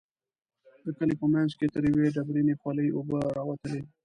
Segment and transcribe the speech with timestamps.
[0.85, 3.81] د کلي په منځ کې تر يوې ډبرينې خولۍ اوبه راوتلې.